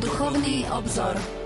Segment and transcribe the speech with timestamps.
[0.00, 1.41] Duchovný obzor.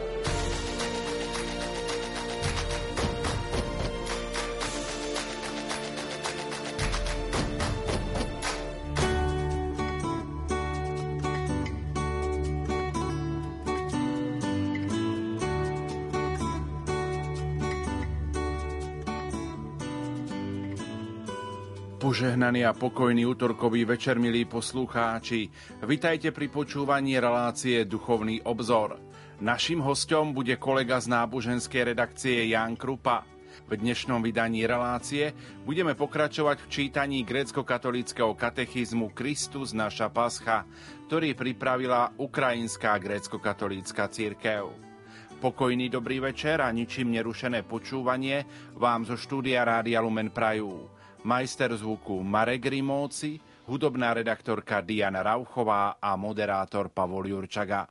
[22.37, 25.49] Požehnaný a pokojný útorkový večer, milí poslucháči.
[25.81, 29.01] Vitajte pri počúvaní relácie Duchovný obzor.
[29.41, 33.25] Naším hostom bude kolega z náboženskej redakcie Jan Krupa.
[33.65, 35.33] V dnešnom vydaní relácie
[35.65, 40.69] budeme pokračovať v čítaní grécko-katolického katechizmu Kristus naša pascha,
[41.09, 44.77] ktorý pripravila Ukrajinská grécko-katolícka církev.
[45.41, 48.45] Pokojný dobrý večer a ničím nerušené počúvanie
[48.77, 50.96] vám zo štúdia Rádia Lumen Prajú
[51.27, 57.91] majster zvuku Marek Rimóci, hudobná redaktorka Diana Rauchová a moderátor Pavol Jurčaga.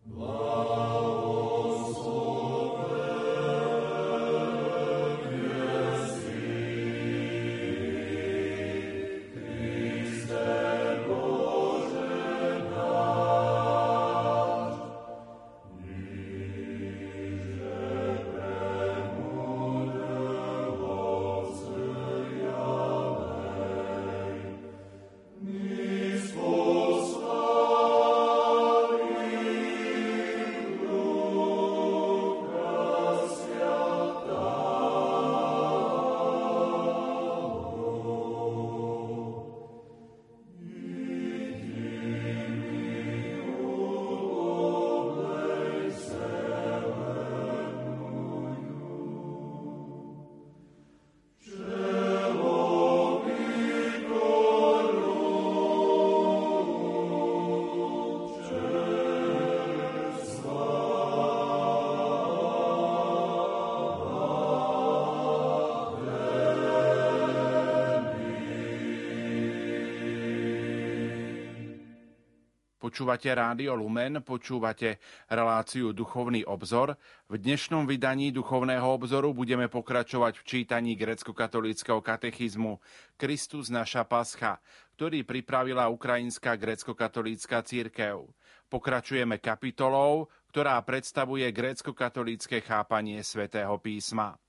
[72.95, 76.95] Počúvate Rádio Lumen, počúvate reláciu Duchovný obzor.
[77.27, 82.79] V dnešnom vydaní Duchovného obzoru budeme pokračovať v čítaní grecko-katolického katechizmu
[83.19, 84.63] Kristus naša pascha,
[84.95, 88.31] ktorý pripravila Ukrajinská grecko-katolícka církev.
[88.71, 94.39] Pokračujeme kapitolou, ktorá predstavuje grécko-katolícke chápanie svätého písma.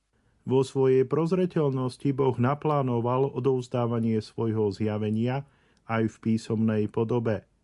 [0.46, 5.42] Vo svojej prozreteľnosti Boh naplánoval odovzdávanie svojho zjavenia
[5.90, 7.42] aj v písomnej podobe–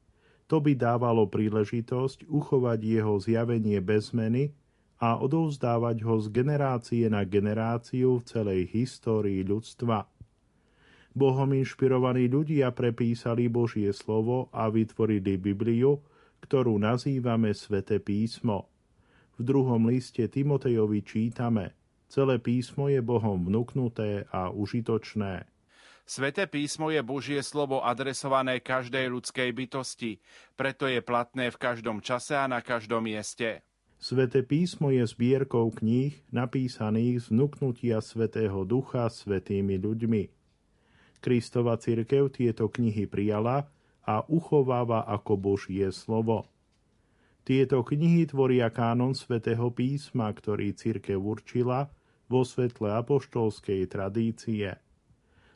[0.52, 4.52] to by dávalo príležitosť uchovať jeho zjavenie bez zmeny
[5.00, 10.04] a odovzdávať ho z generácie na generáciu v celej histórii ľudstva.
[11.16, 16.04] Bohom inšpirovaní ľudia prepísali Božie slovo a vytvorili Bibliu,
[16.44, 18.68] ktorú nazývame Svete písmo.
[19.40, 21.72] V druhom liste Timotejovi čítame
[22.12, 25.48] Celé písmo je Bohom vnúknuté a užitočné.
[26.02, 30.18] Sveté písmo je Božie slovo adresované každej ľudskej bytosti,
[30.58, 33.62] preto je platné v každom čase a na každom mieste.
[34.02, 40.22] Sveté písmo je zbierkou kníh napísaných z vnúknutia Svetého Ducha svetými ľuďmi.
[41.22, 43.70] Kristova cirkev tieto knihy prijala
[44.02, 46.50] a uchováva ako Božie slovo.
[47.46, 51.86] Tieto knihy tvoria kánon svätého písma, ktorý cirkev určila
[52.26, 54.82] vo svetle apoštolskej tradície.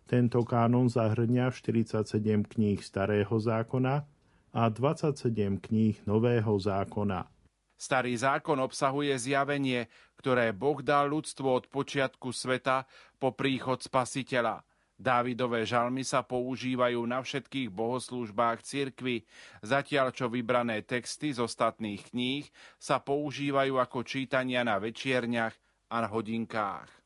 [0.07, 4.07] Tento kánon zahrňa 47 kníh Starého zákona
[4.55, 7.27] a 27 kníh Nového zákona.
[7.75, 12.87] Starý zákon obsahuje zjavenie, ktoré Boh dal ľudstvu od počiatku sveta
[13.19, 14.63] po príchod spasiteľa.
[14.97, 19.27] Dávidové žalmy sa používajú na všetkých bohoslúžbách cirkvy,
[19.61, 22.47] zatiaľ čo vybrané texty z ostatných kníh
[22.79, 25.53] sa používajú ako čítania na večierniach
[25.93, 27.06] a hodinkách.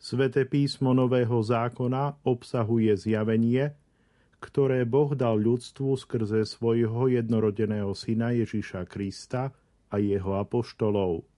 [0.00, 3.76] Sveté písmo Nového zákona obsahuje zjavenie,
[4.40, 9.52] ktoré Boh dal ľudstvu skrze svojho jednorodeného syna Ježiša Krista
[9.92, 11.28] a jeho apoštolov.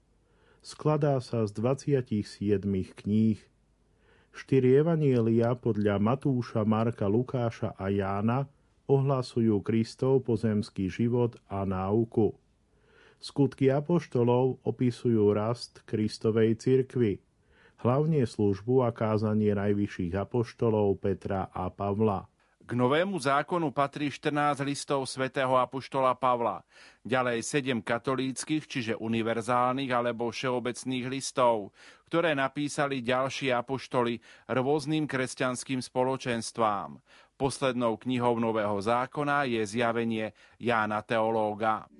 [0.62, 2.62] Skladá sa z 27
[3.02, 3.42] kníh.
[4.30, 8.46] Štyri evanielia podľa Matúša, Marka, Lukáša a Jána
[8.86, 12.30] ohlasujú Kristov pozemský život a náuku.
[13.18, 17.18] Skutky apoštolov opisujú rast Kristovej cirkvy–
[17.82, 22.30] hlavne službu a kázanie najvyšších apoštolov Petra a Pavla.
[22.62, 26.62] K novému zákonu patrí 14 listov svätého apoštola Pavla,
[27.02, 31.74] ďalej 7 katolíckých, čiže univerzálnych alebo všeobecných listov,
[32.06, 37.02] ktoré napísali ďalší apoštoli rôznym kresťanským spoločenstvám.
[37.34, 40.30] Poslednou knihou Nového zákona je zjavenie
[40.62, 41.90] Jána Teológa.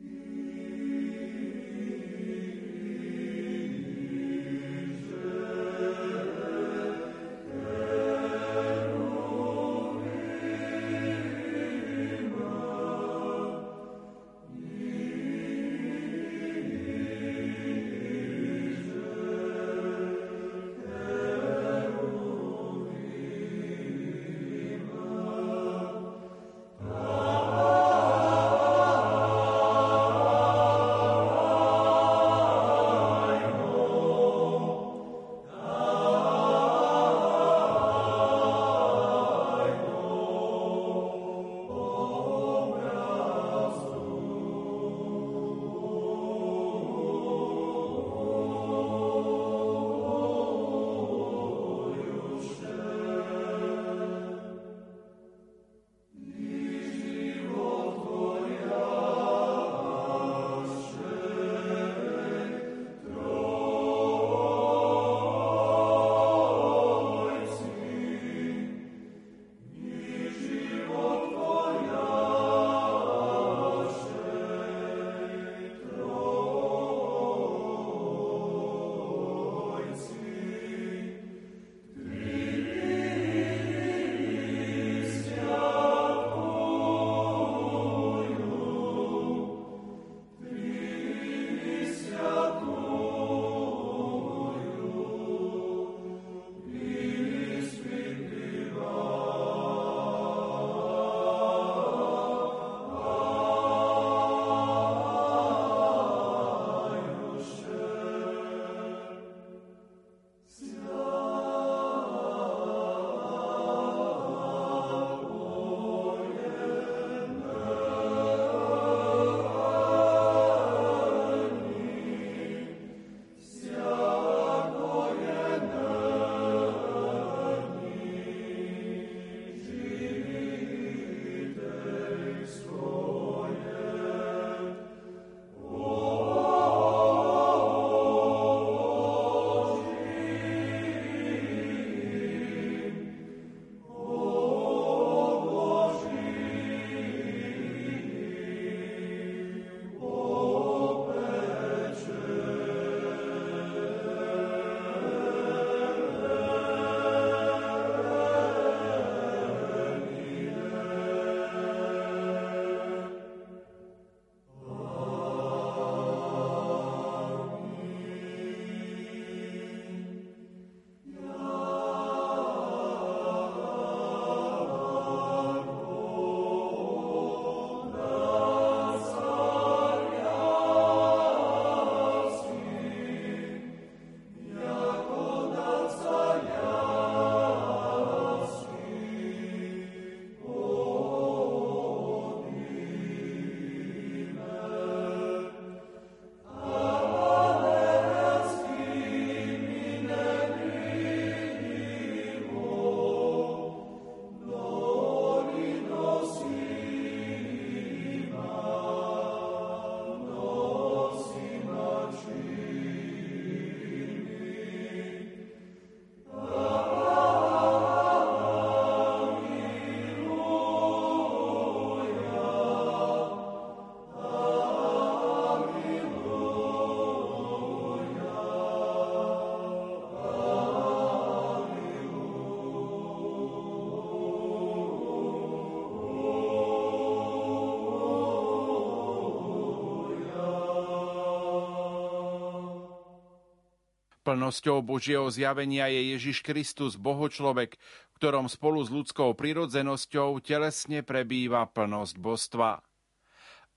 [244.33, 251.69] Plnosťou Božieho zjavenia je Ježiš Kristus, Bohočlovek, v ktorom spolu s ľudskou prirodzenosťou telesne prebýva
[251.69, 252.81] plnosť božstva.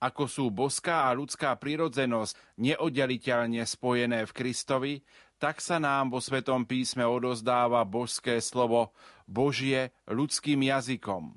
[0.00, 4.94] Ako sú boská a ľudská prirodzenosť neoddeliteľne spojené v Kristovi,
[5.36, 8.96] tak sa nám vo Svetom písme odozdáva božské slovo
[9.28, 11.36] Božie ľudským jazykom.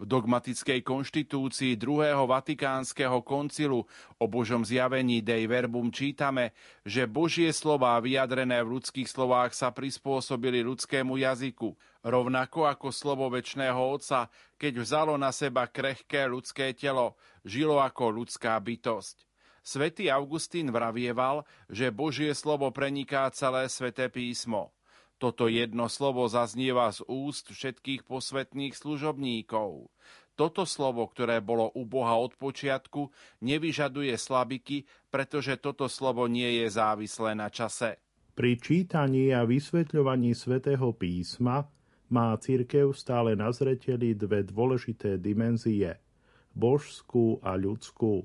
[0.00, 3.84] V dogmatickej konštitúcii druhého vatikánskeho koncilu
[4.16, 6.56] o Božom zjavení Dei Verbum čítame,
[6.88, 13.76] že Božie slová vyjadrené v ľudských slovách sa prispôsobili ľudskému jazyku, rovnako ako slovo väčšného
[13.76, 19.28] Otca, keď vzalo na seba krehké ľudské telo, žilo ako ľudská bytosť.
[19.60, 24.72] Svetý Augustín vravieval, že Božie slovo preniká celé sveté písmo–
[25.20, 29.92] Toto jedno slovo zaznieva z úst všetkých posvetných služobníkov.
[30.32, 33.12] Toto slovo, ktoré bolo u Boha od počiatku,
[33.44, 38.00] nevyžaduje slabiky, pretože toto slovo nie je závislé na čase.
[38.32, 41.68] Pri čítaní a vysvetľovaní svätého písma
[42.08, 46.00] má cirkev stále na zreteli dve dôležité dimenzie–
[46.56, 48.24] božskú a ľudskú.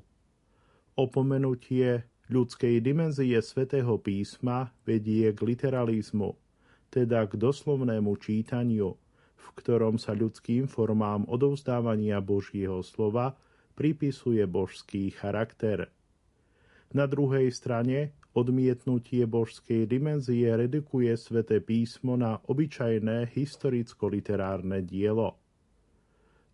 [0.95, 6.39] Opomenutie ľudskej dimenzie svätého písma vedie k literalizmu,
[6.95, 8.95] teda k doslovnému čítaniu,
[9.35, 13.35] v ktorom sa ľudským formám odovzdávania Božieho slova
[13.75, 15.91] pripisuje božský charakter.
[16.95, 25.39] Na druhej strane Odmietnutie božskej dimenzie redukuje sväté písmo na obyčajné historicko-literárne dielo.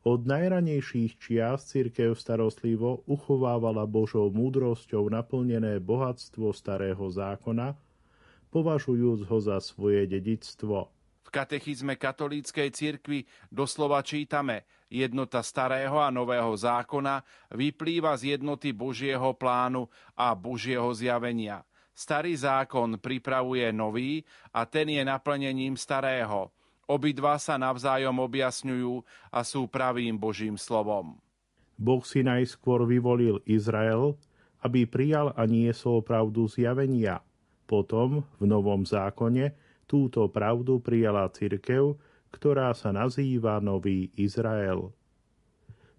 [0.06, 7.74] Od najranejších čias cirkev starostlivo uchovávala Božou múdrosťou naplnené bohatstvo starého zákona,
[8.52, 10.92] považujúc ho za svoje dedictvo.
[11.24, 17.24] V katechizme katolíckej cirkvi doslova čítame jednota starého a nového zákona
[17.56, 24.24] vyplýva z jednoty Božieho plánu a Božieho zjavenia– Starý zákon pripravuje nový
[24.56, 26.50] a ten je naplnením starého.
[26.88, 31.20] Obidva sa navzájom objasňujú a sú pravým Božím slovom.
[31.78, 34.18] Boh si najskôr vyvolil Izrael,
[34.66, 37.22] aby prijal a niesol pravdu zjavenia.
[37.72, 39.56] Potom, v Novom zákone,
[39.88, 41.96] túto pravdu prijala cirkev,
[42.28, 44.92] ktorá sa nazýva Nový Izrael.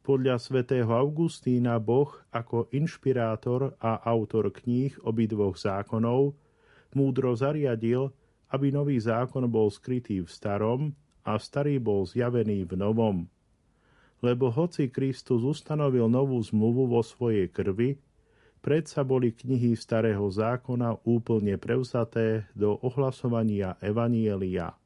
[0.04, 6.36] Podľa svätého Augustína Boh ako inšpirátor a autor kníh obidvoch zákonov
[6.92, 8.12] múdro zariadil,
[8.52, 10.92] aby nový zákon bol skrytý v starom
[11.24, 13.24] a starý bol zjavený v novom.
[14.20, 17.96] Lebo hoci Kristus ustanovil novú zmluvu vo svojej krvi,
[18.62, 24.78] predsa boli knihy starého zákona úplne prevzaté do ohlasovania Evanielia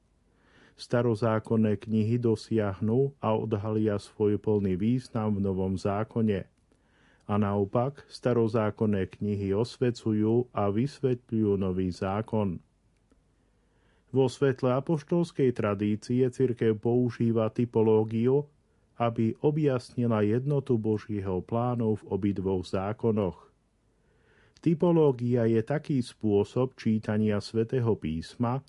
[0.76, 6.44] starozákonné knihy dosiahnu a odhalia svoj plný význam v Novom zákone.
[7.26, 12.62] A naopak, starozákonné knihy osvecujú a vysvetľujú nový zákon.
[14.14, 18.46] Vo svetle apoštolskej tradície cirkev používa typológiu,
[18.96, 23.45] aby objasnila jednotu Božieho plánu v obidvoch zákonoch.
[24.60, 28.64] Typológia je taký spôsob čítania svätého písma,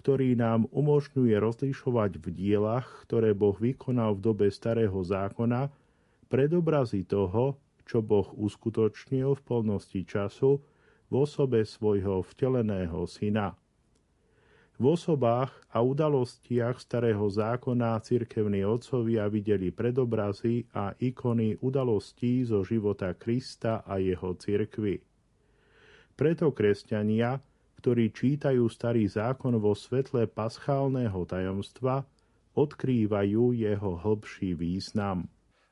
[0.00, 5.68] ktorý nám umožňuje rozlišovať v dielach, ktoré Boh vykonal v dobe starého zákona,
[6.32, 10.62] predobrazy toho, čo Boh uskutočnil v plnosti času
[11.10, 13.58] v osobe svojho vteleného syna.
[14.80, 23.12] V osobách a udalostiach starého zákona cirkevní otcovia videli predobrazy a ikony udalostí zo života
[23.12, 25.09] Krista a jeho cirkvy.
[26.20, 27.40] Preto kresťania
[27.80, 32.04] ktorí čítajú starý zákon vo svetle paschálneho tajomstva,
[32.52, 35.24] odkrývajú jeho hlbší význam.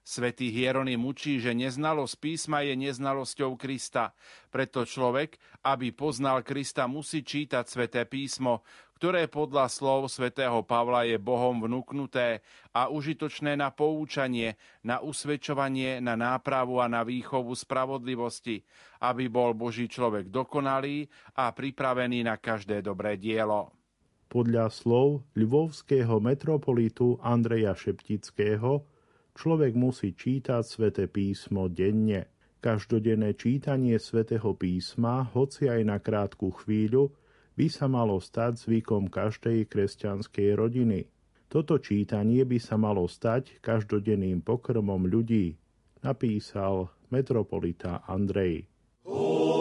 [0.08, 4.16] Svetý Hieronym učí, že neznalosť písma je neznalosťou Krista.
[4.48, 5.36] Preto človek,
[5.68, 8.64] aby poznal Krista, musí čítať sveté písmo,
[8.96, 12.40] ktoré podľa slov svätého Pavla je Bohom vnúknuté
[12.72, 18.64] a užitočné na poučanie, na usvedčovanie, na nápravu a na výchovu spravodlivosti,
[19.04, 21.04] aby bol Boží človek dokonalý
[21.36, 23.76] a pripravený na každé dobré dielo.
[24.32, 28.88] Podľa slov ľvovského metropolitu Andreja Šeptického
[29.38, 32.26] Človek musí čítať sväté písmo denne.
[32.58, 37.14] Každodenné čítanie svätého písma, hoci aj na krátku chvíľu,
[37.54, 41.06] by sa malo stať zvykom každej kresťanskej rodiny.
[41.46, 45.54] Toto čítanie by sa malo stať každodenným pokrmom ľudí,
[46.02, 48.66] napísal metropolita Andrej.
[49.06, 49.57] Oh!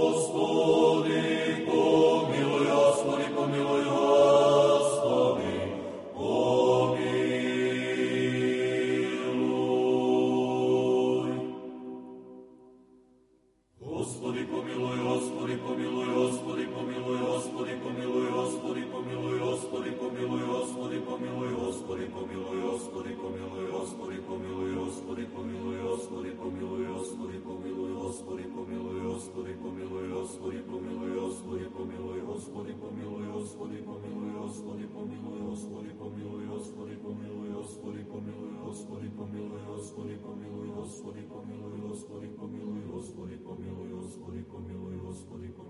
[40.17, 45.66] pomiluj, Господи, помилуй, Господи, помилуй, Господи, помилуй, Господи, помилуй, Господи, помилуй.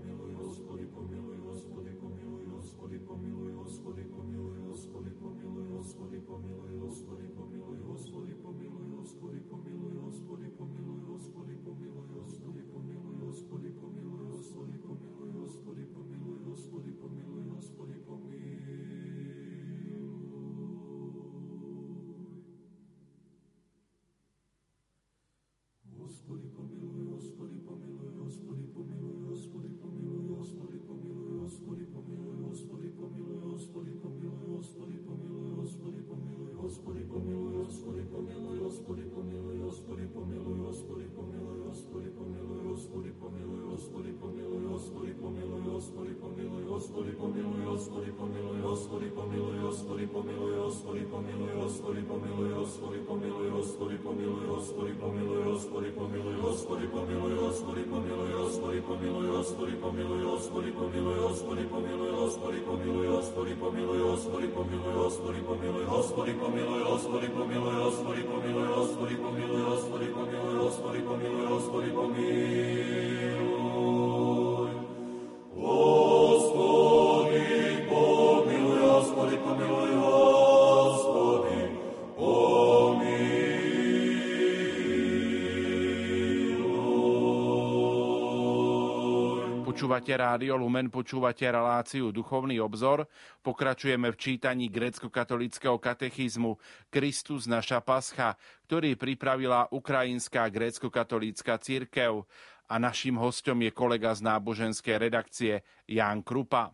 [89.78, 93.06] Počúvate Rádio Lumen, počúvate reláciu Duchovný obzor.
[93.46, 96.58] Pokračujeme v čítaní grécko-katolického katechizmu
[96.90, 98.34] Kristus naša pascha,
[98.66, 102.26] ktorý pripravila Ukrajinská grécko-katolícka církev.
[102.66, 106.74] A našim hostom je kolega z náboženskej redakcie Jan Krupa.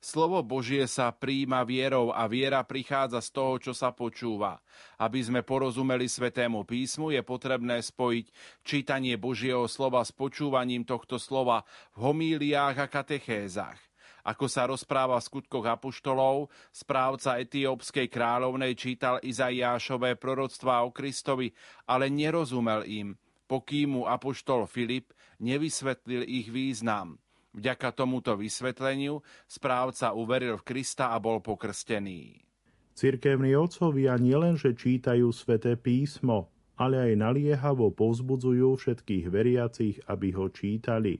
[0.00, 4.64] Slovo Božie sa príjima vierou a viera prichádza z toho, čo sa počúva.
[4.96, 8.32] Aby sme porozumeli Svetému písmu, je potrebné spojiť
[8.64, 13.76] čítanie Božieho slova s počúvaním tohto slova v homíliách a katechézach.
[14.24, 21.52] Ako sa rozpráva v skutkoch apoštolov, správca etiópskej kráľovnej čítal Izaiášové proroctvá o Kristovi,
[21.84, 27.16] ale nerozumel im, pokým mu apoštol Filip nevysvetlil ich význam.
[27.50, 29.18] Vďaka tomuto vysvetleniu
[29.50, 32.46] správca uveril v Krista a bol pokrstený.
[32.94, 41.18] Cirkevní otcovia nielenže čítajú sväté písmo, ale aj naliehavo povzbudzujú všetkých veriacich, aby ho čítali.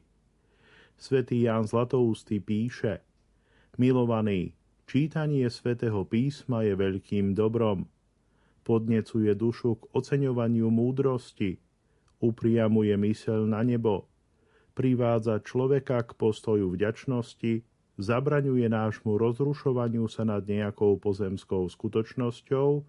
[1.01, 3.01] Svetý Ján Zlatoústy píše
[3.81, 4.53] Milovaný,
[4.85, 7.89] čítanie svätého písma je veľkým dobrom.
[8.61, 11.57] Podnecuje dušu k oceňovaniu múdrosti,
[12.21, 14.10] upriamuje myseľ na nebo,
[14.73, 17.63] privádza človeka k postoju vďačnosti,
[18.01, 22.83] zabraňuje nášmu rozrušovaniu sa nad nejakou pozemskou skutočnosťou,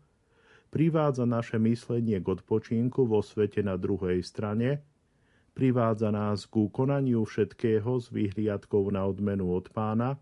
[0.71, 4.79] privádza naše myslenie k odpočinku vo svete na druhej strane,
[5.51, 10.15] privádza nás k konaniu všetkého s vyhliadkou na odmenu od pána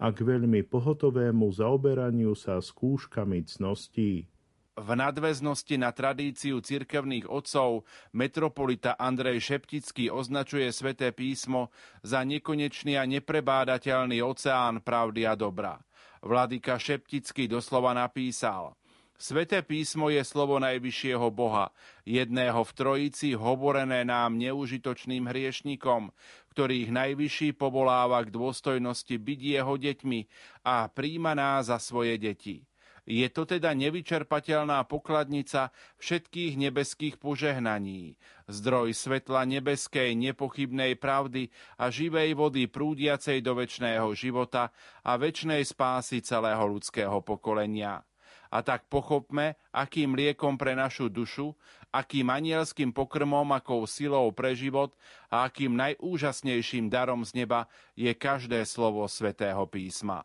[0.00, 4.26] a k veľmi pohotovému zaoberaniu sa skúškami cností.
[4.74, 11.70] V nadväznosti na tradíciu cirkevných otcov metropolita Andrej Šeptický označuje sväté písmo
[12.02, 15.78] za nekonečný a neprebádateľný oceán pravdy a dobra.
[16.26, 18.74] Vladyka Šeptický doslova napísal
[19.14, 21.70] Sveté písmo je slovo najvyššieho Boha,
[22.02, 26.10] jedného v trojici hovorené nám neužitočným hriešnikom,
[26.50, 30.20] ktorých najvyšší povoláva k dôstojnosti byť jeho deťmi
[30.66, 32.66] a príjma nás za svoje deti.
[33.04, 38.16] Je to teda nevyčerpateľná pokladnica všetkých nebeských požehnaní,
[38.48, 44.72] zdroj svetla nebeskej nepochybnej pravdy a živej vody prúdiacej do väčšného života
[45.04, 48.00] a väčšnej spásy celého ľudského pokolenia.
[48.48, 51.52] A tak pochopme, akým liekom pre našu dušu,
[51.92, 54.96] akým anielským pokrmom, akou silou pre život
[55.28, 60.24] a akým najúžasnejším darom z neba je každé slovo svätého písma.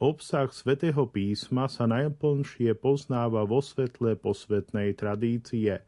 [0.00, 5.84] Obsah svätého písma sa najplnšie poznáva vo svetle posvetnej tradície,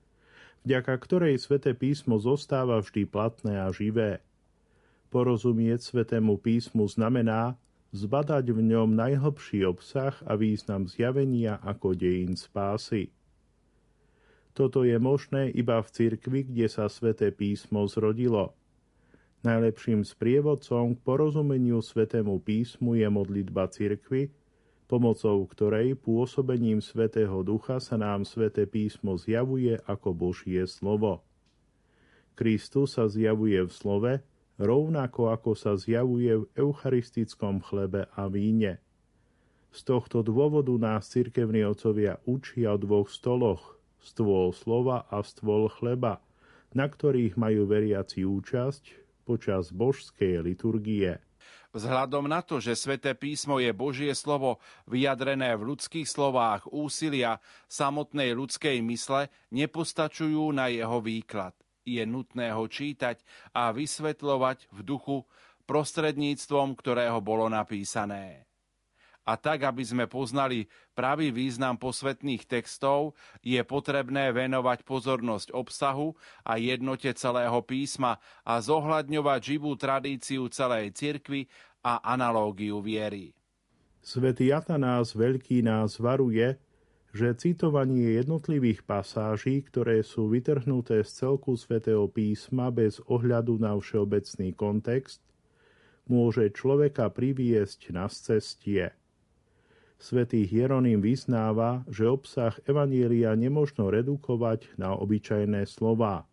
[0.68, 4.20] vďaka ktorej sväté písmo zostáva vždy platné a živé.
[5.08, 7.56] Porozumieť svätému písmu znamená
[7.96, 13.08] zbadať v ňom najhlbší obsah a význam zjavenia ako dejín spásy.
[14.52, 18.52] Toto je možné iba v cirkvi, kde sa sväté písmo zrodilo–
[19.42, 24.30] Najlepším sprievodcom k porozumeniu Svetému písmu je modlitba cirkvy,
[24.86, 31.26] pomocou ktorej pôsobením Svetého Ducha sa nám Sveté písmo zjavuje ako Božie slovo.
[32.38, 34.12] Kristus sa zjavuje v slove,
[34.62, 38.78] rovnako ako sa zjavuje v eucharistickom chlebe a víne.
[39.74, 46.22] Z tohto dôvodu nás cirkevní otcovia učia o dvoch stoloch, stôl slova a stôl chleba,
[46.78, 51.22] na ktorých majú veriaci účasť, počas božskej liturgie.
[51.72, 58.36] Vzhľadom na to, že sväté písmo je Božie slovo vyjadrené v ľudských slovách úsilia samotnej
[58.36, 61.56] ľudskej mysle, nepostačujú na jeho výklad.
[61.88, 63.24] Je nutné ho čítať
[63.56, 65.24] a vysvetľovať v duchu
[65.64, 68.51] prostredníctvom, ktorého bolo napísané
[69.22, 76.58] a tak, aby sme poznali pravý význam posvetných textov, je potrebné venovať pozornosť obsahu a
[76.58, 81.46] jednote celého písma a zohľadňovať živú tradíciu celej cirkvy
[81.82, 83.34] a analógiu viery.
[84.02, 86.58] Svetý Atanás Veľký nás varuje,
[87.12, 94.56] že citovanie jednotlivých pasáží, ktoré sú vytrhnuté z celku svätého písma bez ohľadu na všeobecný
[94.56, 95.20] kontext,
[96.08, 98.90] môže človeka priviesť na cestie.
[100.02, 106.26] Svetý Hieronym vyznáva, že obsah Evanielia nemožno redukovať na obyčajné slová.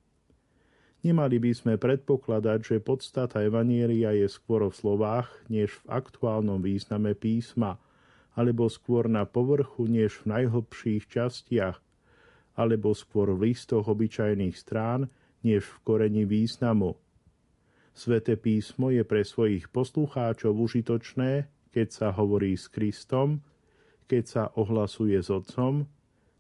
[1.05, 7.13] Nemali by sme predpokladať, že podstata Evanielia je skôr v slovách, než v aktuálnom význame
[7.13, 7.77] písma,
[8.33, 11.77] alebo skôr na povrchu, než v najhlbších častiach,
[12.57, 15.13] alebo skôr v listoch obyčajných strán,
[15.45, 16.97] než v koreni významu.
[17.93, 23.45] Sveté písmo je pre svojich poslucháčov užitočné, keď sa hovorí s Kristom,
[24.09, 25.85] keď sa ohlasuje s Otcom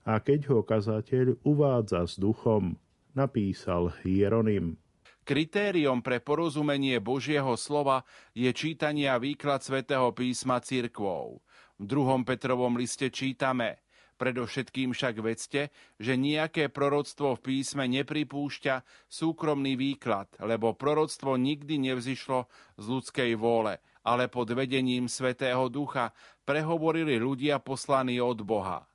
[0.09, 2.81] a keď ho kazateľ uvádza s duchom,
[3.13, 4.81] napísal Hieronym.
[5.21, 8.01] Kritériom pre porozumenie Božieho slova
[8.33, 11.45] je čítanie a výklad svätého písma cirkvou.
[11.77, 13.85] V druhom Petrovom liste čítame
[14.19, 22.43] Predovšetkým však vedzte, že nejaké proroctvo v písme nepripúšťa súkromný výklad, lebo proroctvo nikdy nevzišlo
[22.75, 23.79] z ľudskej vôle,
[24.09, 26.09] ale pod vedením Svetého Ducha
[26.41, 28.89] prehovorili ľudia poslaní od Boha.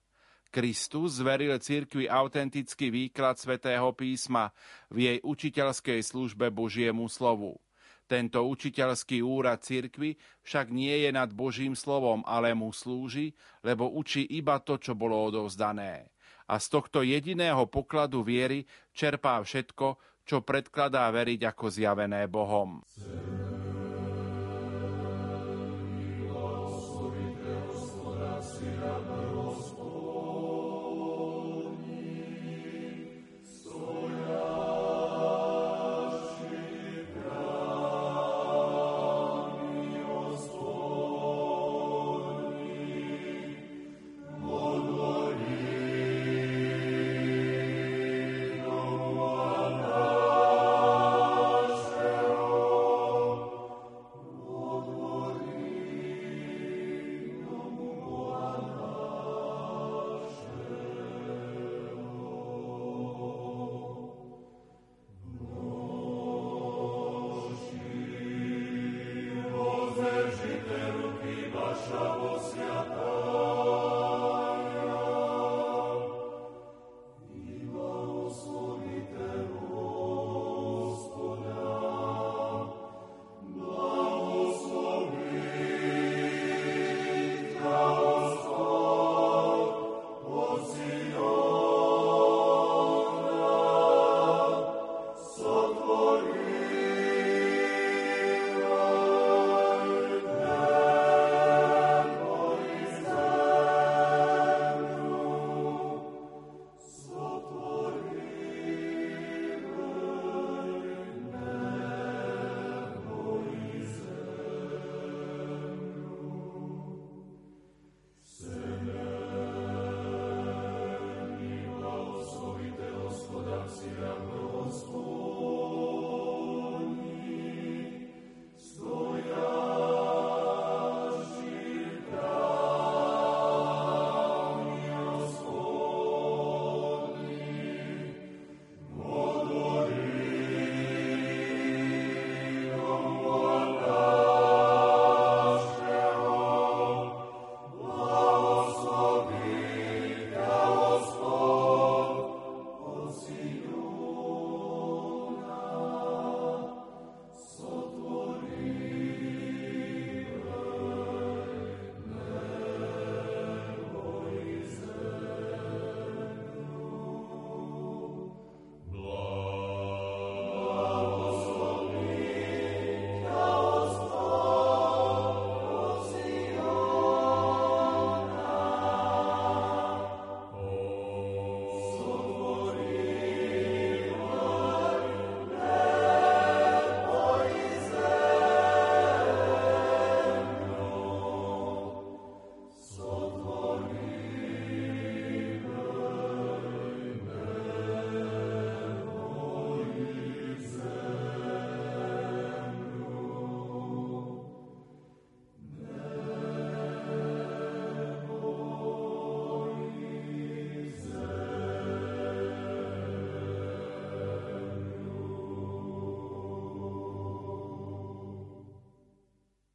[0.50, 4.50] Kristus zveril cirkvi autentický výklad svätého písma
[4.90, 7.62] v jej učiteľskej službe Božiemu slovu.
[8.10, 14.26] Tento učiteľský úrad cirkvi však nie je nad Božím slovom, ale mu slúži, lebo učí
[14.34, 16.10] iba to, čo bolo odovzdané.
[16.50, 19.96] A z tohto jediného pokladu viery čerpá všetko,
[20.26, 22.84] čo predkladá veriť ako zjavené Bohom.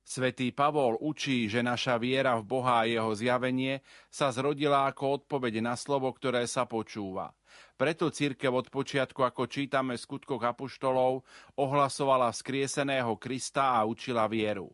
[0.10, 5.62] Svetý Pavol učí, že naša viera v Boha a jeho zjavenie sa zrodila ako odpoveď
[5.62, 7.30] na slovo, ktoré sa počúva.
[7.78, 11.22] Preto církev od počiatku, ako čítame v skutkoch apoštolov,
[11.54, 14.74] ohlasovala vzkrieseného Krista a učila vieru.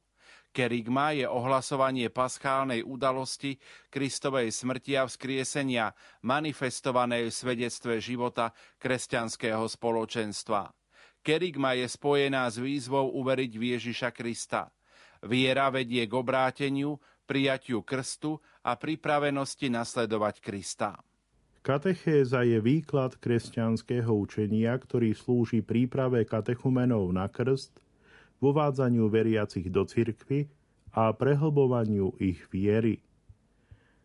[0.56, 3.60] Kerigma je ohlasovanie paschálnej udalosti
[3.92, 5.92] Kristovej smrti a vzkriesenia,
[6.24, 10.72] manifestovanej v svedectve života kresťanského spoločenstva.
[11.20, 14.72] Kerigma je spojená s výzvou uveriť v Ježiša Krista.
[15.26, 21.02] Viera vedie k obráteniu, prijatiu krstu a pripravenosti nasledovať Krista.
[21.66, 27.82] Katechéza je výklad kresťanského učenia, ktorý slúži príprave katechumenov na krst,
[28.38, 30.46] vovádzaniu veriacich do cirkvy
[30.94, 33.02] a prehlbovaniu ich viery.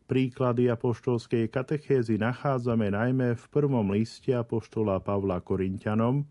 [0.09, 6.25] Príklady apoštolskej katechézy nachádzame najmä v prvom liste apoštola Pavla Korintianom,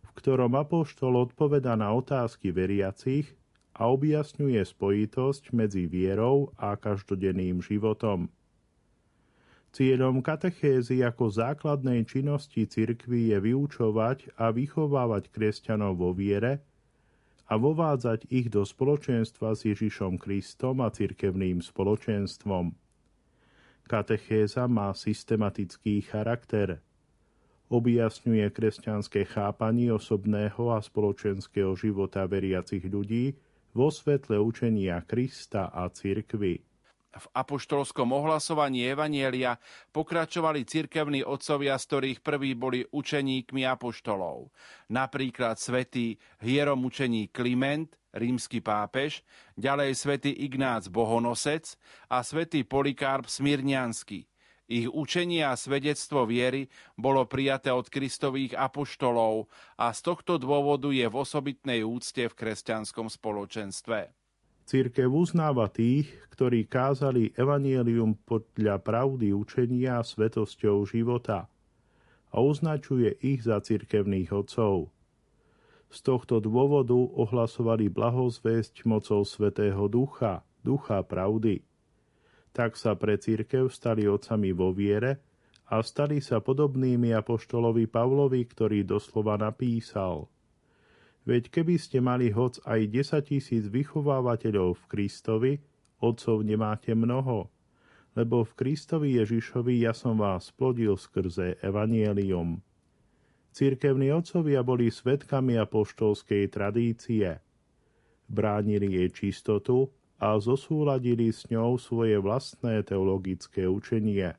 [0.00, 3.37] v ktorom apoštol odpoveda na otázky veriacich
[3.78, 8.26] a objasňuje spojitosť medzi vierou a každodenným životom.
[9.70, 16.66] Cieľom katechézy ako základnej činnosti cirkvy je vyučovať a vychovávať kresťanov vo viere
[17.46, 22.74] a vovádzať ich do spoločenstva s Ježišom Kristom a cirkevným spoločenstvom.
[23.88, 26.82] Katechéza má systematický charakter.
[27.72, 33.36] Objasňuje kresťanské chápanie osobného a spoločenského života veriacich ľudí,
[33.72, 36.62] vo svetle učenia Krista a cirkvy.
[37.18, 39.58] V apoštolskom ohlasovaní Evanielia
[39.90, 44.54] pokračovali cirkevní otcovia, z ktorých prví boli učeníkmi apoštolov.
[44.92, 49.26] Napríklad svätý hieromučení Kliment, rímsky pápež,
[49.58, 51.74] ďalej svätý Ignác Bohonosec
[52.06, 54.30] a svätý Polikarp Smirniansky.
[54.68, 59.48] Ich učenie a svedectvo viery bolo prijaté od kristových apoštolov
[59.80, 64.12] a z tohto dôvodu je v osobitnej úcte v kresťanskom spoločenstve.
[64.68, 71.48] Církev uznáva tých, ktorí kázali evanielium podľa pravdy učenia svetosťou života
[72.28, 74.92] a označuje ich za cirkevných otcov.
[75.88, 81.64] Z tohto dôvodu ohlasovali blahozvesť mocou Svetého Ducha, Ducha pravdy
[82.52, 85.20] tak sa pre církev stali otcami vo viere
[85.68, 90.28] a stali sa podobnými apoštolovi Pavlovi, ktorý doslova napísal
[91.28, 95.52] Veď keby ste mali hoc aj 10 tisíc vychovávateľov v Kristovi,
[96.00, 97.52] otcov nemáte mnoho,
[98.16, 102.64] lebo v Kristovi Ježišovi ja som vás plodil skrze Evanielium.
[103.52, 107.44] Církevní otcovia boli svetkami apoštolskej tradície.
[108.24, 114.34] Bránili jej čistotu a zosúladili s ňou svoje vlastné teologické učenie.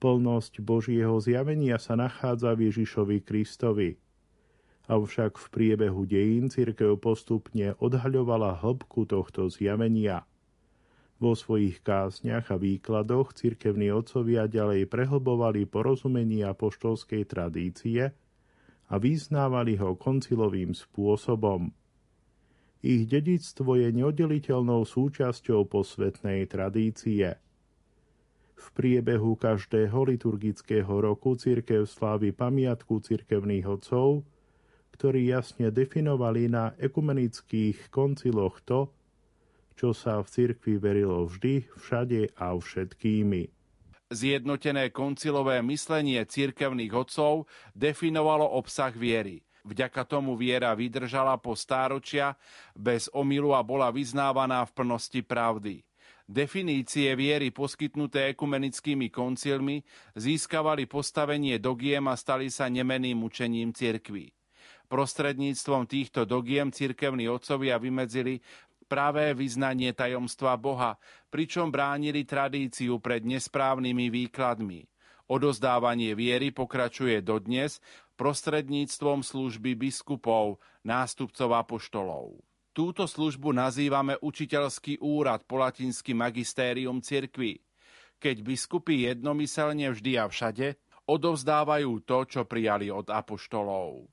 [0.00, 4.00] Plnosť Božieho zjavenia sa nachádza v Ježišovi Kristovi.
[4.90, 10.26] Avšak v priebehu dejín cirkev postupne odhaľovala hĺbku tohto zjavenia.
[11.22, 18.10] Vo svojich kásniach a výkladoch cirkevní otcovia ďalej prehlbovali porozumenie apoštolskej tradície
[18.90, 21.70] a vyznávali ho koncilovým spôsobom–
[22.82, 27.38] ich dedictvo je neoddeliteľnou súčasťou posvetnej tradície.
[28.58, 34.26] V priebehu každého liturgického roku cirkev slávi pamiatku cirkevných otcov,
[34.98, 38.90] ktorí jasne definovali na ekumenických konciloch to,
[39.78, 43.42] čo sa v cirkvi verilo vždy, všade a všetkými.
[44.12, 47.46] Zjednotené koncilové myslenie cirkevných otcov
[47.78, 52.34] definovalo obsah viery– Vďaka tomu viera vydržala po stáročia
[52.74, 55.86] bez omilu a bola vyznávaná v plnosti pravdy.
[56.26, 59.82] Definície viery poskytnuté ekumenickými koncilmi
[60.18, 64.34] získavali postavenie dogiem a stali sa nemeným učením cirkvy.
[64.90, 68.42] Prostredníctvom týchto dogiem cirkevní otcovia vymedzili
[68.92, 71.00] pravé vyznanie tajomstva Boha,
[71.32, 74.91] pričom bránili tradíciu pred nesprávnymi výkladmi.
[75.32, 77.80] Odozdávanie viery pokračuje dodnes
[78.20, 82.36] prostredníctvom služby biskupov, nástupcov apoštolov.
[82.76, 87.64] Túto službu nazývame učiteľský úrad po latinsky magistérium cirkvi,
[88.20, 90.76] keď biskupy jednomyselne vždy a všade
[91.08, 94.04] odovzdávajú to, čo prijali od apoštolov.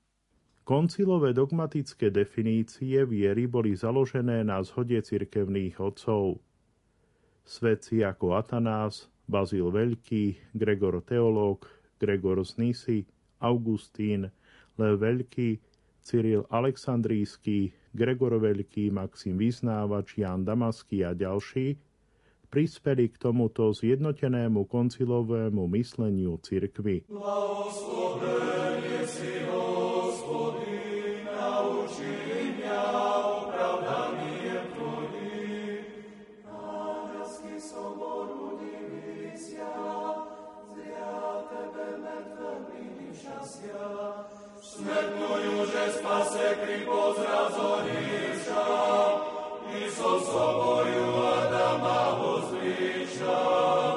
[0.64, 6.40] Koncilové dogmatické definície viery boli založené na zhode cirkevných otcov.
[7.44, 11.70] Svedci ako Atanás, Bazil Veľký, Gregor Teológ,
[12.02, 13.00] Gregor z Nisy,
[13.38, 14.34] Augustín,
[14.82, 15.62] Lev Veľký,
[16.02, 21.78] Cyril Aleksandrijský, Gregor Veľký, Maxim Vyznávač, Jan Damaský a ďalší
[22.50, 27.06] prispeli k tomuto zjednotenému koncilovému mysleniu cirkvy.
[27.06, 27.99] Blahoslovený
[49.86, 51.08] Isus oboju
[51.38, 52.02] Adama
[52.34, 53.89] uzviša.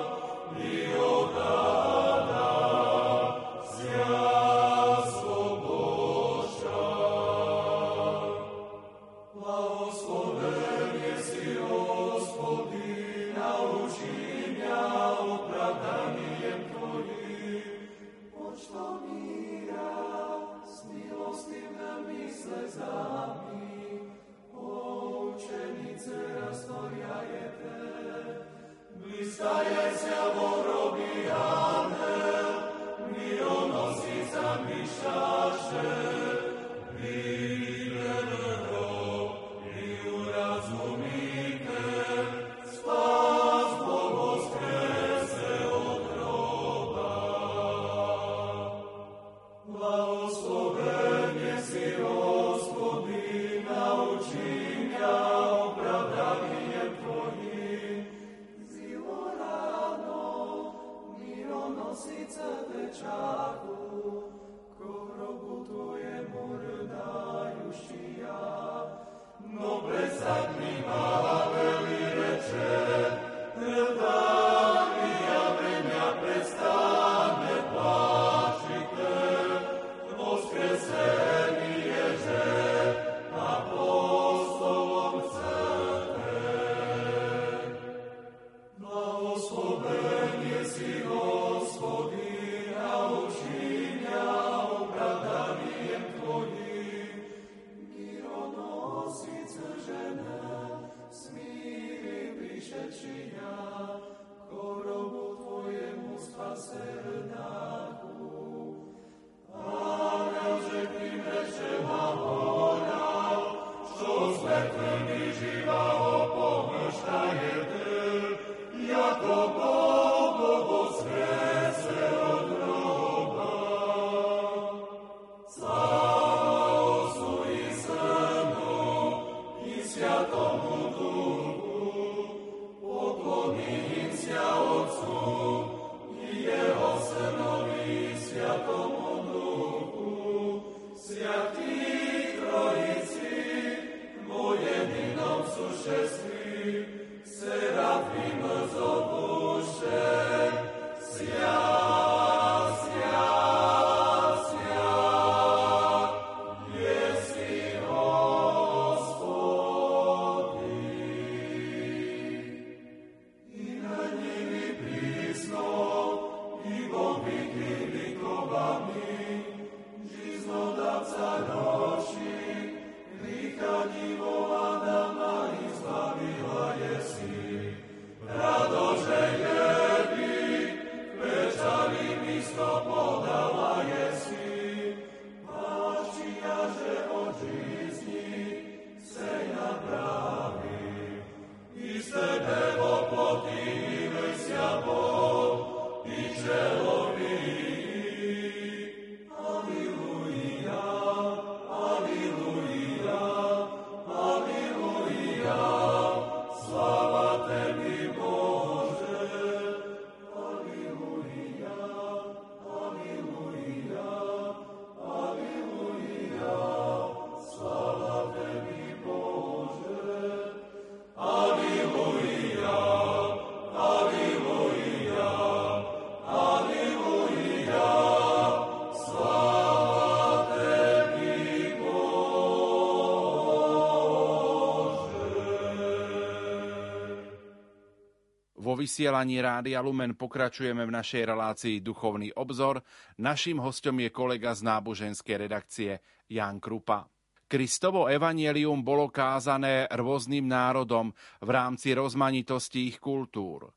[238.82, 242.82] Vysielaní Rádia Lumen pokračujeme v našej relácii Duchovný obzor.
[243.18, 247.06] Naším hostom je kolega z náboženskej redakcie Jan Krupa.
[247.46, 253.70] Kristovo evanielium bolo kázané rôznym národom v rámci rozmanitosti ich kultúr.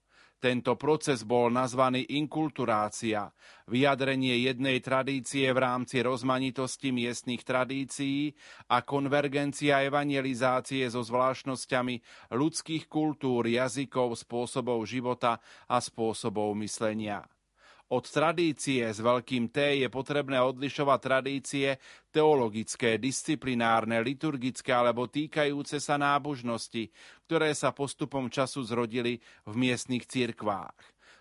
[0.45, 3.33] Tento proces bol nazvaný inkulturácia,
[3.65, 8.29] vyjadrenie jednej tradície v rámci rozmanitosti miestnych tradícií
[8.69, 17.25] a konvergencia evangelizácie so zvláštnosťami ľudských kultúr, jazykov, spôsobov života a spôsobov myslenia.
[17.85, 21.67] Od tradície s veľkým T je potrebné odlišovať tradície
[22.09, 26.89] teologické, disciplinárne, liturgické alebo týkajúce sa nábožnosti,
[27.29, 30.73] ktoré sa postupom času zrodili v miestnych cirkvách.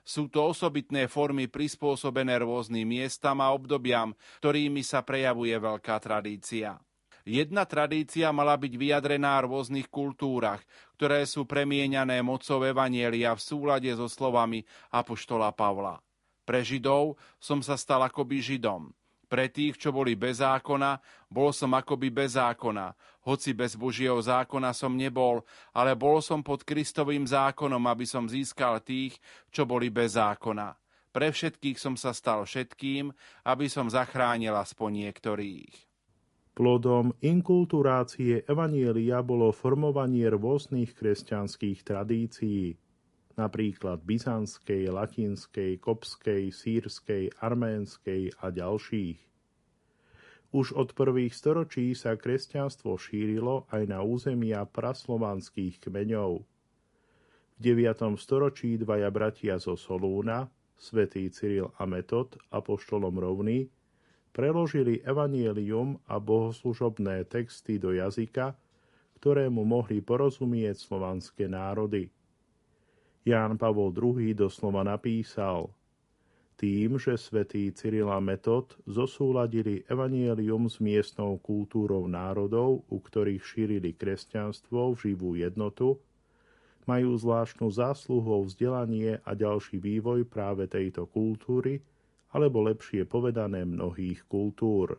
[0.08, 6.80] Sú to osobitné formy prispôsobené rôznym miestam a obdobiam, ktorými sa prejavuje veľká tradícia.
[7.28, 10.64] Jedna tradícia mala byť vyjadrená v rôznych kultúrach,
[10.96, 16.00] ktoré sú premieňané mocou Evanielia v súlade so slovami Apoštola Pavla.
[16.44, 18.92] Pre Židov som sa stal akoby Židom.
[19.24, 21.00] Pre tých, čo boli bez zákona,
[21.32, 22.94] bol som akoby bez zákona.
[23.24, 25.42] Hoci bez Božieho zákona som nebol,
[25.72, 29.16] ale bol som pod Kristovým zákonom, aby som získal tých,
[29.48, 30.76] čo boli bez zákona.
[31.10, 33.10] Pre všetkých som sa stal všetkým,
[33.48, 35.72] aby som zachránil aspoň niektorých.
[36.54, 42.78] Plodom inkulturácie Evanielia bolo formovanie rôznych kresťanských tradícií,
[43.34, 49.18] napríklad byzantskej, latinskej, kopskej, sírskej, arménskej a ďalších.
[50.54, 56.46] Už od prvých storočí sa kresťanstvo šírilo aj na územia praslovanských kmeňov.
[57.54, 58.14] V 9.
[58.14, 60.46] storočí dvaja bratia zo Solúna,
[60.78, 63.66] svätý Cyril a Metod, apoštolom rovný,
[64.30, 68.54] preložili evanielium a bohoslužobné texty do jazyka,
[69.18, 72.10] ktorému mohli porozumieť slovanské národy.
[73.24, 75.72] Ján Pavol II doslova napísal
[76.54, 83.90] tým, že svätý Cyril a Metod zosúladili evanielium s miestnou kultúrou národov, u ktorých šírili
[83.96, 85.98] kresťanstvo v živú jednotu,
[86.84, 91.80] majú zvláštnu zásluhu o vzdelanie a ďalší vývoj práve tejto kultúry–
[92.34, 94.98] alebo lepšie povedané mnohých kultúr.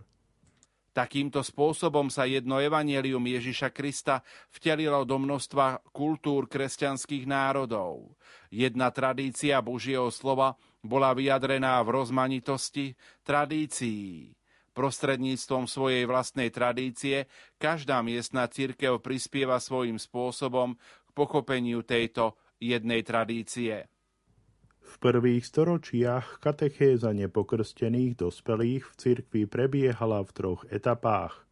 [0.95, 8.15] Takýmto spôsobom sa jedno evanielium Ježiša Krista vtelilo do množstva kultúr kresťanských národov.
[8.47, 12.95] Jedna tradícia Božieho slova bola vyjadrená v rozmanitosti
[13.27, 14.39] tradícií.
[14.71, 17.27] Prostredníctvom svojej vlastnej tradície
[17.59, 23.91] každá miestna církev prispieva svojím spôsobom k pochopeniu tejto jednej tradície.
[24.95, 31.43] V prvých storočiach katechéza nepokrstených dospelých v cirkvi prebiehala v troch etapách.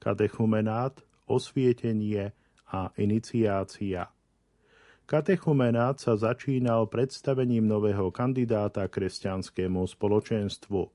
[0.00, 0.96] Katechumenát,
[1.28, 2.32] osvietenie
[2.72, 4.08] a iniciácia.
[5.04, 10.88] Katechumenát sa začínal predstavením nového kandidáta kresťanskému spoločenstvu.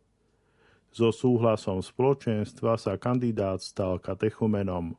[0.89, 4.97] So súhlasom spoločenstva sa kandidát stal katechumenom.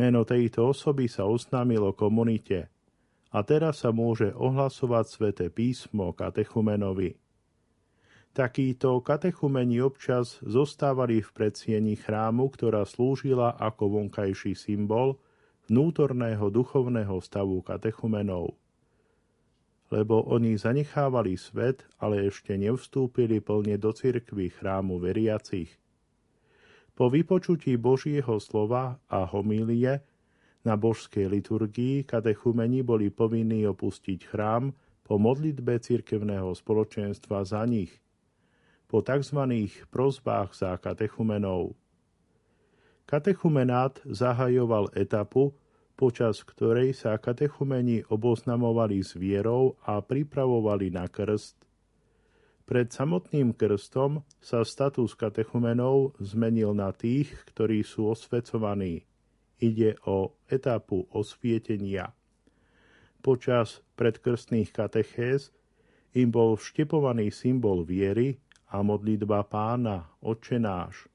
[0.00, 2.72] Meno tejto osoby sa oznámilo komunite–
[3.28, 7.20] a teraz sa môže ohlasovať sväté písmo katechumenovi.
[8.32, 15.18] Takíto katechumeni občas zostávali v predsieni chrámu, ktorá slúžila ako vonkajší symbol
[15.68, 18.56] vnútorného duchovného stavu katechumenov.
[19.88, 25.72] Lebo oni zanechávali svet, ale ešte nevstúpili plne do cirkvy chrámu veriacich.
[26.92, 30.02] Po vypočutí Božieho slova a homílie
[30.68, 37.96] na božskej liturgii katechumeni boli povinní opustiť chrám po modlitbe cirkevného spoločenstva za nich,
[38.84, 39.40] po tzv.
[39.88, 41.72] prozbách za katechumenov.
[43.08, 45.56] Katechumenát zahajoval etapu,
[45.96, 51.56] počas ktorej sa katechumeni oboznamovali s vierou a pripravovali na krst.
[52.68, 59.08] Pred samotným krstom sa status katechumenov zmenil na tých, ktorí sú osvecovaní.
[59.58, 62.14] Ide o etapu osvietenia.
[63.18, 65.50] Počas predkrstných katechéz
[66.14, 68.38] im bol vštepovaný symbol viery
[68.70, 71.10] a modlitba pána, očenáš.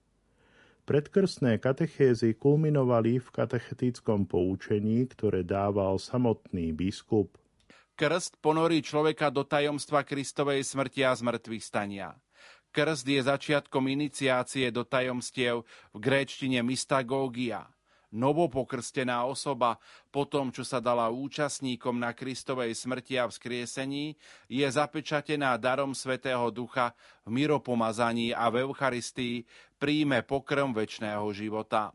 [0.84, 7.40] Predkrstné katechézy kulminovali v katechetickom poučení, ktoré dával samotný biskup.
[7.96, 12.12] Krst ponorí človeka do tajomstva Kristovej smrti a zmrtvých stania.
[12.76, 15.64] Krst je začiatkom iniciácie do tajomstiev
[15.96, 17.64] v gréčtine mystagógia–
[18.14, 19.82] novopokrstená osoba
[20.14, 24.14] po tom, čo sa dala účastníkom na Kristovej smrti a vzkriesení,
[24.46, 26.94] je zapečatená darom Svetého Ducha
[27.26, 29.44] v miropomazaní a v Eucharistii
[29.82, 31.92] príjme pokrm väčšného života.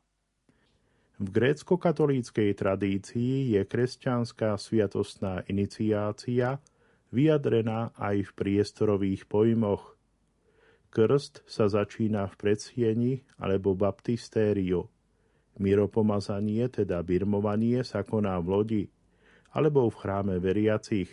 [1.18, 6.62] V grécko-katolíckej tradícii je kresťanská sviatostná iniciácia
[7.10, 9.98] vyjadrená aj v priestorových pojmoch.
[10.94, 14.86] Krst sa začína v predsieni alebo baptistériu–
[15.58, 18.84] Miropomazanie, teda birmovanie, sa koná v lodi
[19.52, 21.08] alebo v chráme veriacich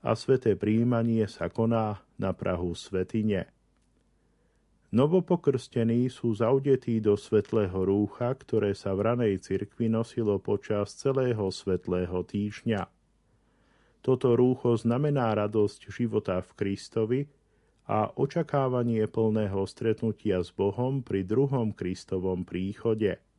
[0.00, 3.52] a sveté príjmanie sa koná na Prahu svetine.
[4.90, 12.26] Novopokrstení sú zaudetí do svetlého rúcha, ktoré sa v ranej cirkvi nosilo počas celého svetlého
[12.26, 12.90] týždňa.
[14.02, 17.20] Toto rúcho znamená radosť života v Kristovi
[17.86, 23.29] a očakávanie plného stretnutia s Bohom pri druhom Kristovom príchode.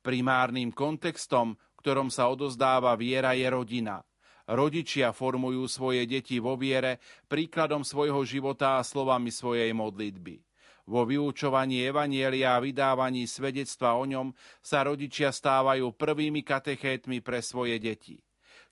[0.00, 4.02] Primárnym kontextom, v ktorom sa odozdáva viera, je rodina.
[4.48, 10.40] Rodičia formujú svoje deti vo viere príkladom svojho života a slovami svojej modlitby.
[10.88, 14.32] Vo vyučovaní Evanielia a vydávaní svedectva o ňom
[14.64, 18.16] sa rodičia stávajú prvými katechétmi pre svoje deti.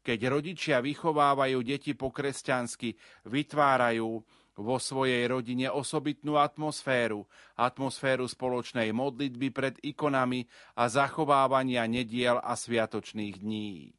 [0.01, 2.97] Keď rodičia vychovávajú deti po kresťansky,
[3.29, 4.25] vytvárajú
[4.57, 13.37] vo svojej rodine osobitnú atmosféru, atmosféru spoločnej modlitby pred ikonami a zachovávania nediel a sviatočných
[13.41, 13.93] dní.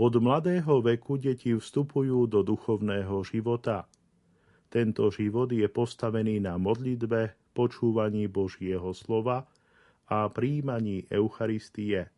[0.00, 3.84] Od mladého veku deti vstupujú do duchovného života.
[4.72, 9.44] Tento život je postavený na modlitbe, počúvaní Božieho slova
[10.08, 12.08] a príjmaní Eucharistie.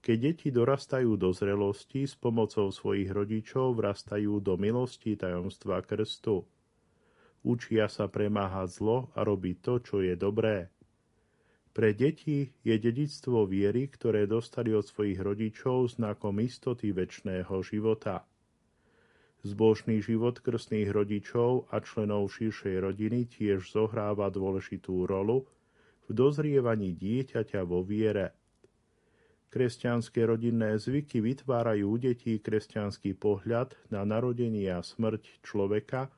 [0.00, 6.48] Keď deti dorastajú do zrelosti, s pomocou svojich rodičov vrastajú do milosti tajomstva krstu.
[7.40, 10.68] Učia sa premáhať zlo a robiť to, čo je dobré.
[11.70, 18.26] Pre deti je dedictvo viery, ktoré dostali od svojich rodičov znakom istoty väčšného života.
[19.40, 25.48] Zbožný život krstných rodičov a členov širšej rodiny tiež zohráva dôležitú rolu
[26.04, 28.36] v dozrievaní dieťaťa vo viere.
[29.48, 36.12] Kresťanské rodinné zvyky vytvárajú u detí kresťanský pohľad na narodenie a smrť človeka,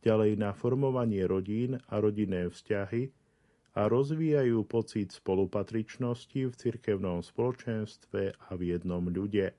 [0.00, 3.12] ďalej na formovanie rodín a rodinné vzťahy,
[3.74, 9.54] a rozvíjajú pocit spolupatričnosti v cirkevnom spoločenstve a v jednom ľude.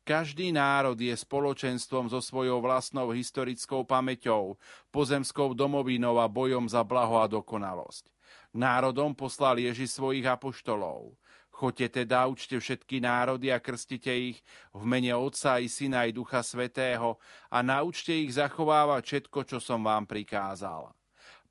[0.00, 4.56] Každý národ je spoločenstvom so svojou vlastnou historickou pamäťou,
[4.88, 8.08] pozemskou domovinou a bojom za blaho a dokonalosť.
[8.56, 11.14] Národom poslal Ježi svojich apoštolov.
[11.60, 14.40] Choďte teda, učte všetky národy a krstite ich
[14.72, 17.20] v mene Otca i Syna i Ducha Svetého
[17.52, 20.88] a naučte ich zachovávať všetko, čo som vám prikázal.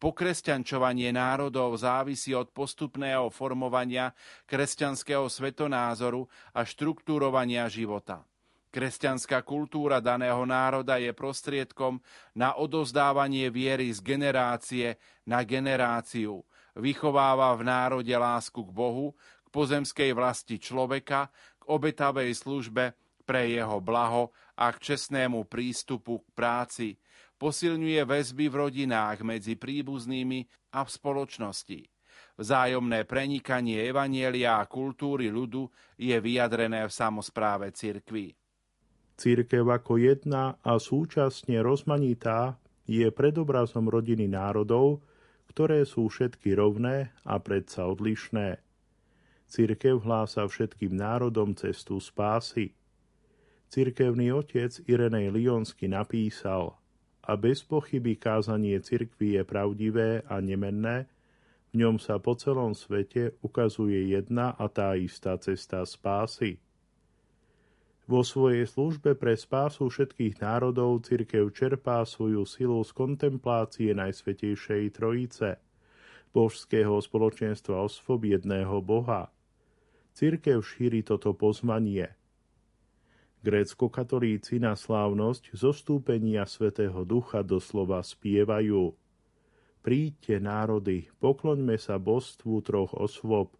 [0.01, 4.10] Pokresťančovanie národov závisí od postupného formovania
[4.49, 6.26] kresťanského svetonázoru
[6.57, 8.26] a štruktúrovania života.
[8.74, 12.01] Kresťanská kultúra daného národa je prostriedkom
[12.34, 16.41] na odozdávanie viery z generácie na generáciu.
[16.78, 19.18] Vychováva v národe lásku k Bohu,
[19.49, 21.29] pozemskej vlasti človeka,
[21.59, 22.95] k obetavej službe
[23.25, 26.89] pre jeho blaho a k čestnému prístupu k práci–
[27.39, 30.43] posilňuje väzby v rodinách medzi príbuznými
[30.75, 31.79] a v spoločnosti.
[32.35, 38.35] Vzájomné prenikanie evanielia a kultúry ľudu je vyjadrené v samozpráve cirkvy.
[39.19, 42.55] Církev ako jedna a súčasne rozmanitá
[42.87, 45.03] je predobrazom rodiny národov,
[45.51, 48.63] ktoré sú všetky rovné a predsa odlišné.
[49.49, 52.77] Církev hlása všetkým národom cestu spásy.
[53.73, 56.73] Cirkevný otec Irenej Lionsky napísal–
[57.29, 61.05] a bez pochyby kázanie cirkvi je pravdivé a nemenné,
[61.69, 66.57] v ňom sa po celom svete ukazuje jedna a tá istá cesta spásy.
[68.09, 75.61] Vo svojej službe pre spásu všetkých národov cirkev čerpá svoju silu z kontemplácie Najsvetejšej Trojice,
[76.33, 78.25] božského spoločenstva osôb
[78.81, 79.29] Boha.
[80.20, 82.11] Cirkev šíri toto pozvanie–
[83.39, 88.91] Grécko-katolíci na slávnosť zostúpenia Svetého Ducha doslova spievajú.
[89.80, 93.55] Príďte národy, pokloňme sa božstvu troch osôb,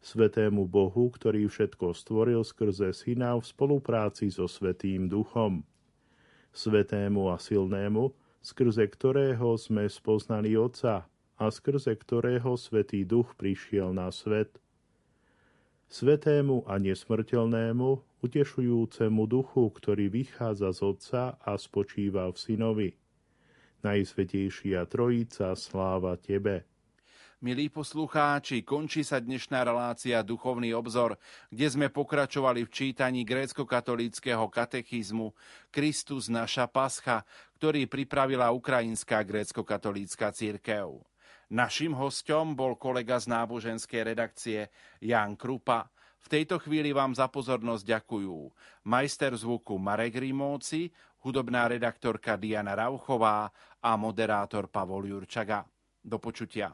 [0.00, 5.68] Svetému Bohu, ktorý všetko stvoril skrze Syna v spolupráci so Svetým Duchom.
[6.56, 8.08] Svetému a silnému,
[8.40, 11.04] skrze ktorého sme spoznali Otca
[11.36, 14.56] a skrze ktorého Svetý Duch prišiel na svet–
[15.88, 22.90] Svetému a nesmrteľnému, utešujúcemu duchu, ktorý vychádza z Otca a spočíva v Synovi.
[23.84, 26.64] Najsvetejšia Trojica, sláva Tebe.
[27.44, 31.20] Milí poslucháči, končí sa dnešná relácia Duchovný obzor,
[31.52, 35.36] kde sme pokračovali v čítaní grécko-katolíckého katechizmu
[35.68, 37.20] Kristus naša pascha,
[37.60, 41.04] ktorý pripravila Ukrajinská grécko-katolícka církev.
[41.52, 45.88] Naším hostom bol kolega z náboženskej redakcie Jan Krupa.
[46.24, 48.36] V tejto chvíli vám za pozornosť ďakujú
[48.88, 50.88] majster zvuku Marek Rimóci,
[51.20, 53.52] hudobná redaktorka Diana Rauchová
[53.84, 55.68] a moderátor Pavol Jurčaga.
[56.00, 56.72] Do počutia.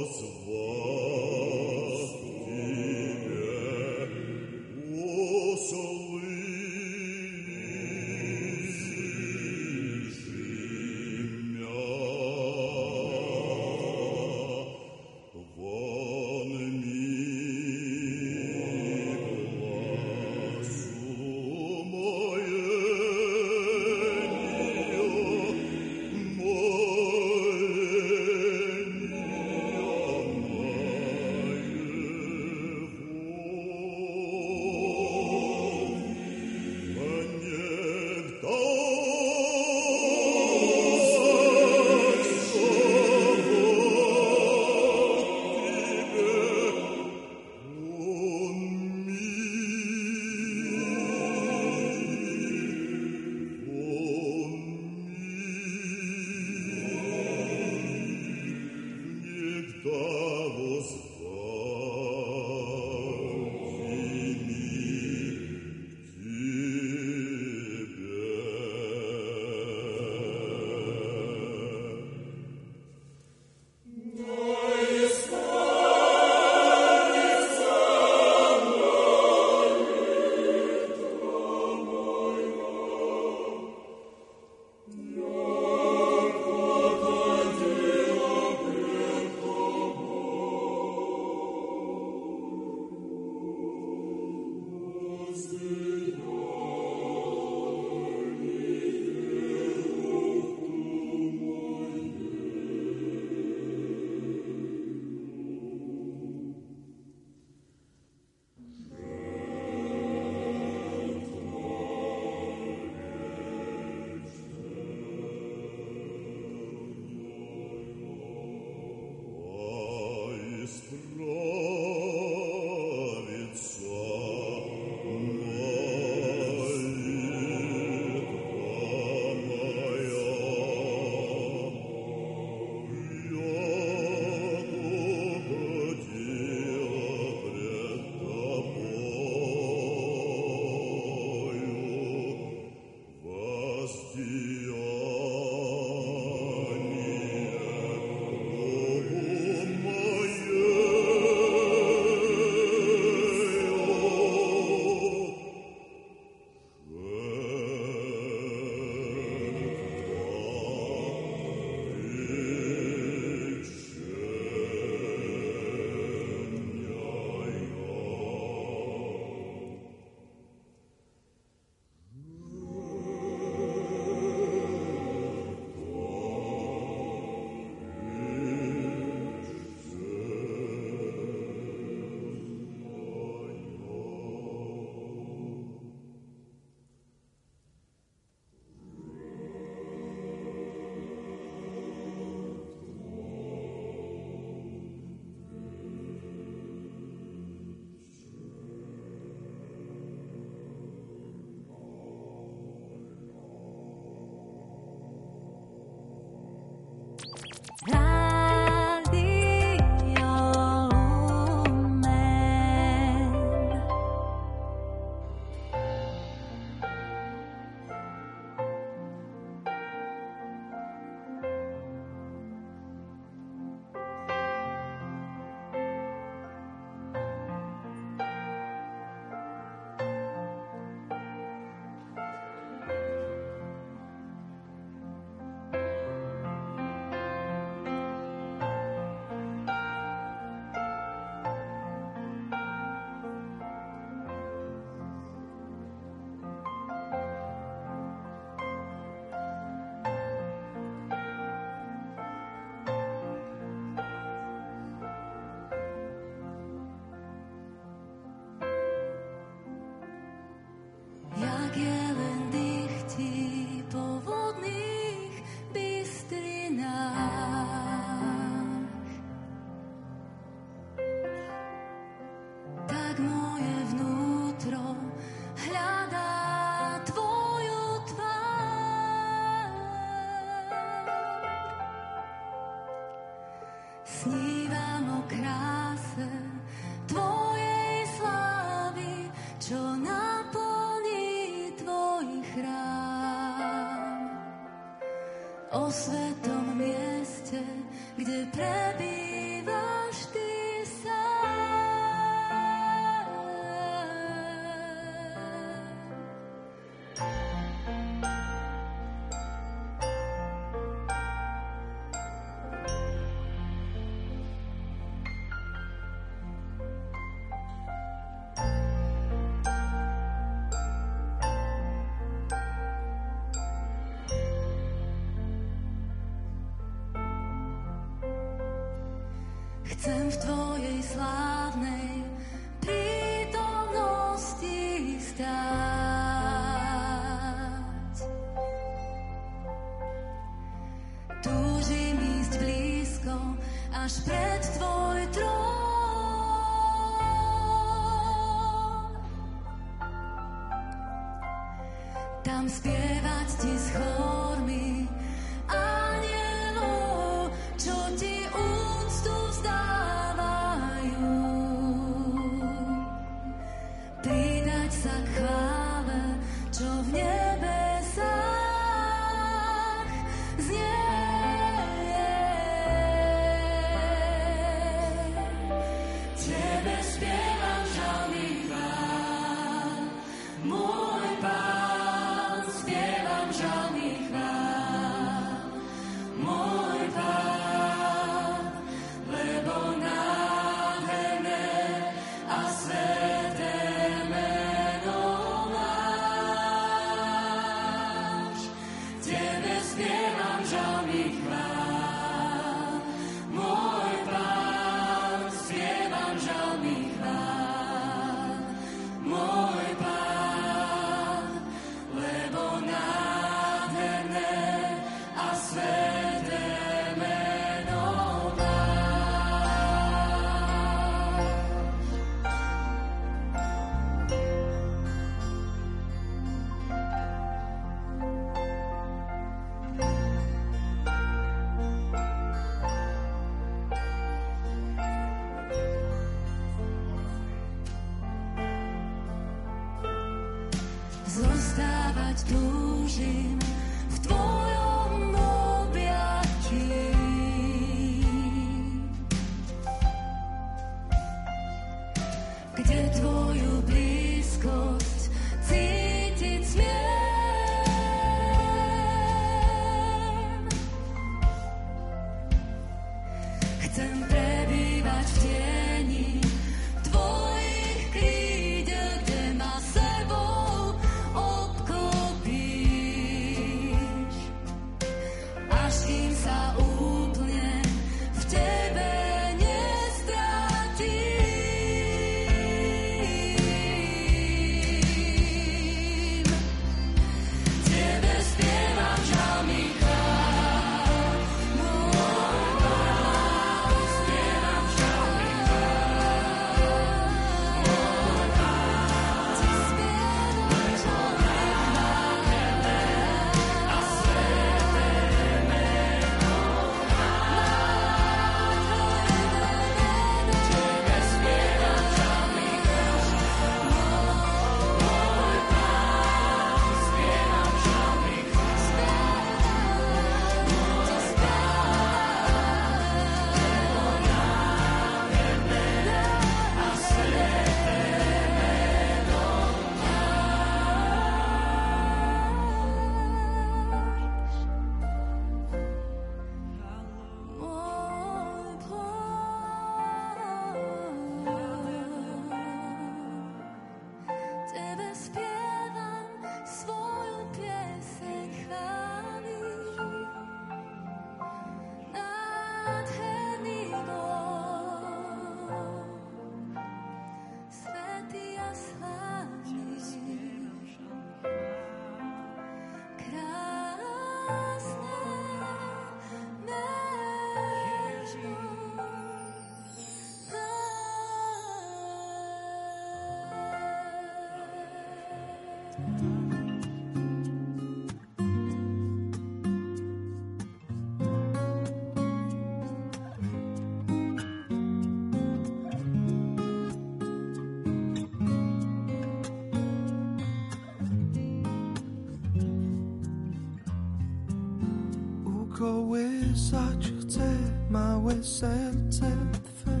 [595.78, 597.56] kołysać chcę
[597.90, 600.00] małe serce twe.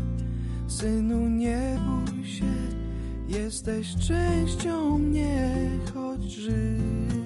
[0.68, 2.54] Synu, nie bój się,
[3.28, 7.21] jesteś częścią mnie, choć żyj.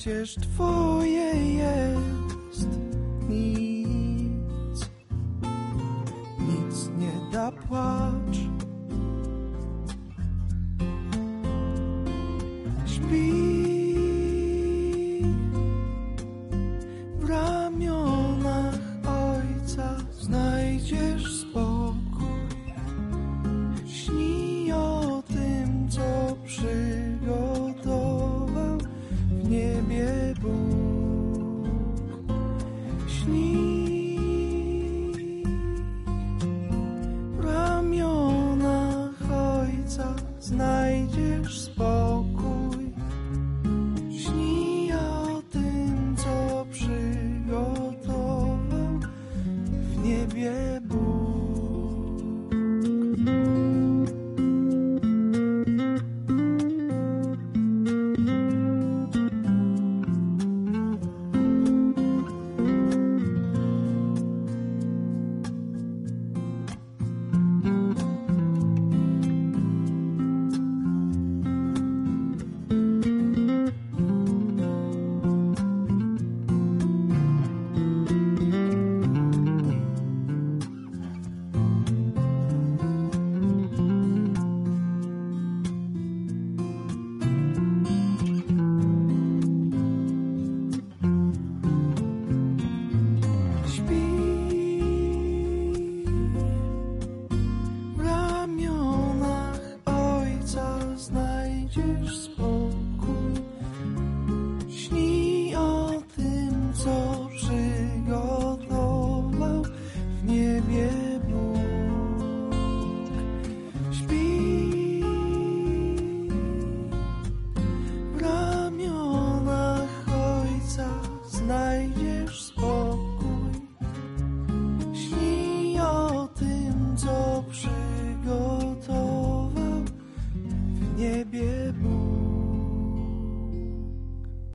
[0.00, 1.99] przecież twoje jest.